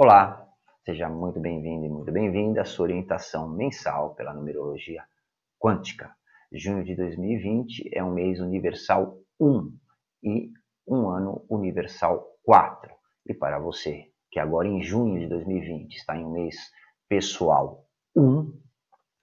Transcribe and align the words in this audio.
Olá, 0.00 0.46
seja 0.84 1.08
muito 1.08 1.40
bem-vindo 1.40 1.84
e 1.84 1.88
muito 1.88 2.12
bem-vinda 2.12 2.62
à 2.62 2.64
sua 2.64 2.84
orientação 2.84 3.48
mensal 3.48 4.14
pela 4.14 4.32
numerologia 4.32 5.02
quântica. 5.58 6.14
Junho 6.52 6.84
de 6.84 6.94
2020 6.94 7.90
é 7.92 8.04
um 8.04 8.12
mês 8.12 8.38
universal 8.38 9.18
1 9.40 9.76
e 10.22 10.52
um 10.86 11.08
ano 11.08 11.44
universal 11.50 12.24
4. 12.44 12.94
E 13.26 13.34
para 13.34 13.58
você 13.58 14.04
que 14.30 14.38
agora 14.38 14.68
em 14.68 14.80
junho 14.80 15.18
de 15.18 15.26
2020 15.26 15.96
está 15.96 16.16
em 16.16 16.24
um 16.24 16.30
mês 16.30 16.54
pessoal 17.08 17.84
1, 18.16 18.52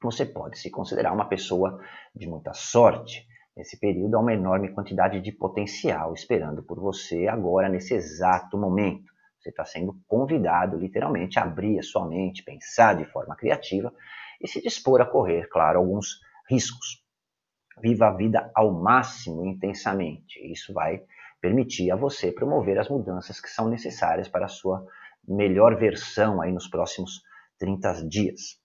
você 0.04 0.26
pode 0.26 0.60
se 0.60 0.70
considerar 0.70 1.14
uma 1.14 1.30
pessoa 1.30 1.80
de 2.14 2.28
muita 2.28 2.52
sorte. 2.52 3.26
Nesse 3.56 3.80
período 3.80 4.18
há 4.18 4.20
uma 4.20 4.34
enorme 4.34 4.74
quantidade 4.74 5.22
de 5.22 5.32
potencial 5.32 6.14
esperando 6.14 6.62
por 6.62 6.82
você 6.82 7.30
agora 7.30 7.70
nesse 7.70 7.94
exato 7.94 8.58
momento. 8.58 9.15
Você 9.46 9.52
está 9.52 9.64
sendo 9.64 9.96
convidado, 10.08 10.76
literalmente, 10.76 11.38
a 11.38 11.44
abrir 11.44 11.78
a 11.78 11.84
sua 11.84 12.08
mente, 12.08 12.42
pensar 12.42 12.96
de 12.96 13.06
forma 13.06 13.36
criativa 13.36 13.94
e 14.42 14.48
se 14.48 14.60
dispor 14.60 15.02
a 15.02 15.06
correr, 15.06 15.48
claro, 15.50 15.78
alguns 15.78 16.20
riscos. 16.50 17.06
Viva 17.80 18.08
a 18.08 18.12
vida 18.12 18.50
ao 18.56 18.74
máximo 18.74 19.46
intensamente. 19.46 20.40
Isso 20.52 20.74
vai 20.74 21.00
permitir 21.40 21.92
a 21.92 21.96
você 21.96 22.32
promover 22.32 22.80
as 22.80 22.90
mudanças 22.90 23.40
que 23.40 23.48
são 23.48 23.70
necessárias 23.70 24.28
para 24.28 24.46
a 24.46 24.50
sua 24.50 24.84
melhor 25.28 25.78
versão 25.78 26.42
aí 26.42 26.52
nos 26.52 26.68
próximos 26.68 27.22
30 27.60 28.08
dias. 28.08 28.60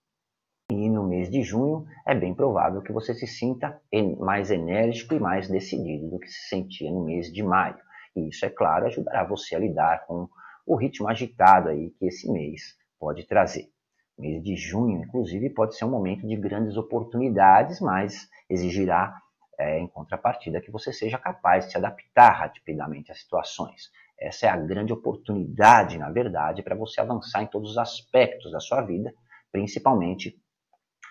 E 0.71 0.89
no 0.89 1.07
mês 1.07 1.29
de 1.29 1.43
junho 1.43 1.85
é 2.07 2.15
bem 2.15 2.33
provável 2.33 2.81
que 2.81 2.91
você 2.91 3.13
se 3.13 3.27
sinta 3.27 3.79
mais 4.17 4.49
enérgico 4.49 5.13
e 5.13 5.19
mais 5.19 5.47
decidido 5.47 6.09
do 6.09 6.17
que 6.17 6.27
se 6.27 6.49
sentia 6.49 6.89
no 6.89 7.05
mês 7.05 7.31
de 7.31 7.43
maio. 7.43 7.77
E 8.15 8.29
isso, 8.29 8.43
é 8.47 8.49
claro, 8.49 8.87
ajudará 8.87 9.23
você 9.23 9.55
a 9.55 9.59
lidar 9.59 10.07
com 10.07 10.27
o 10.65 10.75
ritmo 10.75 11.07
agitado 11.07 11.69
aí 11.69 11.91
que 11.91 12.05
esse 12.05 12.31
mês 12.31 12.75
pode 12.99 13.25
trazer. 13.25 13.69
O 14.17 14.21
mês 14.21 14.43
de 14.43 14.55
junho, 14.55 15.03
inclusive, 15.03 15.49
pode 15.49 15.75
ser 15.75 15.85
um 15.85 15.89
momento 15.89 16.27
de 16.27 16.35
grandes 16.35 16.77
oportunidades, 16.77 17.79
mas 17.79 18.29
exigirá, 18.49 19.15
é, 19.59 19.79
em 19.79 19.87
contrapartida, 19.87 20.61
que 20.61 20.71
você 20.71 20.93
seja 20.93 21.17
capaz 21.17 21.65
de 21.65 21.71
se 21.71 21.77
adaptar 21.77 22.31
rapidamente 22.31 23.11
às 23.11 23.21
situações. 23.21 23.89
Essa 24.19 24.45
é 24.45 24.49
a 24.49 24.57
grande 24.57 24.93
oportunidade, 24.93 25.97
na 25.97 26.11
verdade, 26.11 26.61
para 26.61 26.75
você 26.75 27.01
avançar 27.01 27.41
em 27.41 27.47
todos 27.47 27.71
os 27.71 27.77
aspectos 27.77 28.51
da 28.51 28.59
sua 28.59 28.81
vida, 28.81 29.11
principalmente 29.51 30.39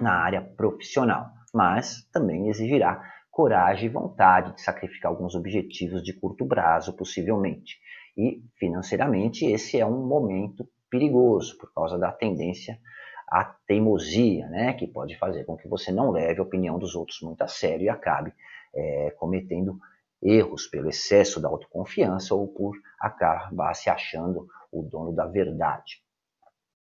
na 0.00 0.12
área 0.12 0.40
profissional. 0.40 1.26
Mas 1.52 2.08
também 2.12 2.48
exigirá 2.48 3.02
coragem 3.30 3.86
e 3.86 3.92
vontade 3.92 4.54
de 4.54 4.62
sacrificar 4.62 5.10
alguns 5.10 5.34
objetivos 5.34 6.02
de 6.02 6.12
curto 6.12 6.46
prazo, 6.46 6.96
possivelmente. 6.96 7.78
E 8.16 8.42
financeiramente, 8.56 9.46
esse 9.46 9.78
é 9.78 9.86
um 9.86 10.06
momento 10.06 10.68
perigoso 10.90 11.56
por 11.58 11.72
causa 11.72 11.96
da 11.98 12.10
tendência 12.10 12.78
à 13.28 13.44
teimosia, 13.44 14.48
né, 14.48 14.72
que 14.72 14.86
pode 14.86 15.16
fazer 15.16 15.44
com 15.44 15.56
que 15.56 15.68
você 15.68 15.92
não 15.92 16.10
leve 16.10 16.40
a 16.40 16.42
opinião 16.42 16.78
dos 16.78 16.96
outros 16.96 17.20
muito 17.22 17.42
a 17.42 17.48
sério 17.48 17.84
e 17.84 17.88
acabe 17.88 18.34
é, 18.74 19.14
cometendo 19.16 19.78
erros 20.22 20.66
pelo 20.66 20.88
excesso 20.88 21.40
da 21.40 21.48
autoconfiança 21.48 22.34
ou 22.34 22.48
por 22.48 22.76
acabar 23.00 23.74
se 23.74 23.88
achando 23.88 24.46
o 24.70 24.82
dono 24.82 25.12
da 25.12 25.26
verdade. 25.26 26.02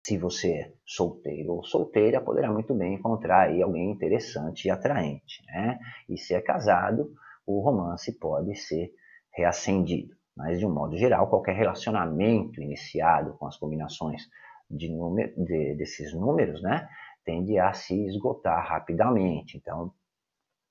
Se 0.04 0.18
você 0.18 0.52
é 0.52 0.72
solteiro 0.84 1.52
ou 1.52 1.64
solteira, 1.64 2.20
poderá 2.20 2.50
muito 2.52 2.74
bem 2.74 2.94
encontrar 2.94 3.48
aí 3.48 3.62
alguém 3.62 3.90
interessante 3.90 4.66
e 4.66 4.70
atraente. 4.70 5.44
Né? 5.46 5.78
E 6.08 6.16
se 6.16 6.34
é 6.34 6.40
casado, 6.40 7.12
o 7.46 7.60
romance 7.60 8.12
pode 8.18 8.54
ser 8.56 8.92
reacendido. 9.32 10.19
Mas, 10.36 10.58
de 10.58 10.66
um 10.66 10.72
modo 10.72 10.96
geral, 10.96 11.28
qualquer 11.28 11.54
relacionamento 11.54 12.62
iniciado 12.62 13.34
com 13.34 13.46
as 13.46 13.56
combinações 13.56 14.22
de 14.70 14.88
número, 14.88 15.32
de, 15.36 15.74
desses 15.74 16.14
números 16.14 16.62
né, 16.62 16.88
tende 17.24 17.58
a 17.58 17.72
se 17.72 18.06
esgotar 18.06 18.66
rapidamente. 18.66 19.56
Então, 19.56 19.92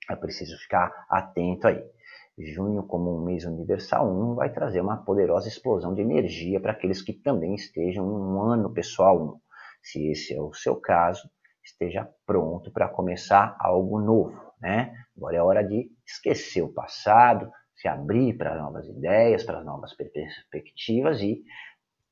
é 0.10 0.16
preciso 0.16 0.58
ficar 0.58 1.06
atento 1.10 1.68
aí. 1.68 1.84
Junho, 2.38 2.84
como 2.84 3.16
um 3.16 3.26
mês 3.26 3.44
universal 3.44 4.10
1, 4.10 4.36
vai 4.36 4.50
trazer 4.50 4.80
uma 4.80 4.98
poderosa 4.98 5.50
explosão 5.50 5.94
de 5.94 6.02
energia 6.02 6.60
para 6.60 6.72
aqueles 6.72 7.02
que 7.02 7.14
também 7.14 7.54
estejam 7.54 8.06
em 8.06 8.16
um 8.16 8.42
ano 8.42 8.74
pessoal 8.74 9.22
1. 9.22 9.40
Se 9.84 10.08
esse 10.10 10.34
é 10.34 10.42
o 10.42 10.54
seu 10.54 10.78
caso, 10.78 11.30
esteja 11.64 12.10
pronto 12.26 12.72
para 12.72 12.88
começar 12.88 13.58
algo 13.60 14.00
novo. 14.00 14.40
Né? 14.62 14.94
Agora 15.18 15.36
é 15.36 15.42
hora 15.42 15.64
de 15.64 15.92
esquecer 16.06 16.62
o 16.62 16.74
passado, 16.74 17.52
se 17.80 17.88
abrir 17.88 18.38
para 18.38 18.62
novas 18.62 18.88
ideias, 18.88 19.44
para 19.44 19.64
novas 19.64 19.94
perspectivas 19.94 21.22
e 21.22 21.42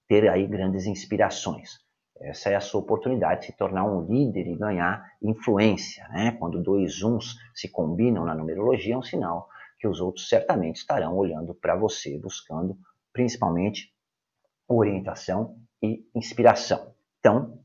ter 0.08 0.30
aí 0.30 0.48
grandes 0.48 0.86
inspirações. 0.86 1.86
Essa 2.20 2.50
é 2.50 2.56
a 2.56 2.62
sua 2.62 2.80
oportunidade 2.80 3.42
de 3.42 3.46
se 3.48 3.52
tornar 3.52 3.84
um 3.84 4.02
líder 4.02 4.48
e 4.48 4.56
ganhar 4.56 5.06
influência. 5.22 6.08
Né? 6.08 6.32
Quando 6.40 6.64
dois 6.64 7.04
uns 7.04 7.36
se 7.54 7.70
combinam 7.70 8.26
na 8.26 8.34
numerologia, 8.34 8.96
é 8.96 8.98
um 8.98 9.04
sinal 9.04 9.50
que 9.78 9.88
os 9.88 10.00
outros 10.00 10.28
certamente 10.30 10.78
estarão 10.78 11.16
olhando 11.16 11.54
para 11.54 11.76
você, 11.76 12.18
buscando 12.18 12.78
principalmente 13.12 13.94
orientação 14.68 15.58
e 15.84 16.08
inspiração. 16.16 16.94
Então, 17.20 17.60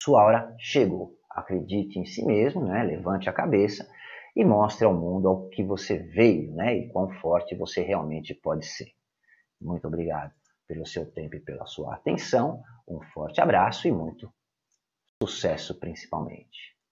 sua 0.00 0.22
hora 0.22 0.54
chegou. 0.58 1.16
Acredite 1.30 1.98
em 1.98 2.04
si 2.04 2.24
mesmo, 2.24 2.64
né? 2.64 2.82
levante 2.84 3.28
a 3.28 3.32
cabeça 3.32 3.88
e 4.36 4.44
mostre 4.44 4.84
ao 4.84 4.92
mundo 4.92 5.28
ao 5.28 5.48
que 5.48 5.64
você 5.64 5.96
veio 5.96 6.52
né? 6.52 6.76
e 6.76 6.88
quão 6.90 7.08
forte 7.20 7.56
você 7.56 7.80
realmente 7.80 8.34
pode 8.34 8.66
ser. 8.66 8.92
Muito 9.58 9.86
obrigado 9.86 10.34
pelo 10.68 10.84
seu 10.84 11.10
tempo 11.10 11.36
e 11.36 11.40
pela 11.40 11.64
sua 11.64 11.94
atenção. 11.94 12.62
Um 12.86 13.00
forte 13.14 13.40
abraço 13.40 13.88
e 13.88 13.92
muito 13.92 14.30
sucesso, 15.22 15.74
principalmente. 15.80 16.75